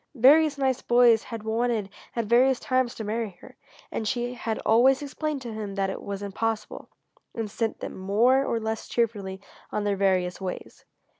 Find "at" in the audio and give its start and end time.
2.15-2.25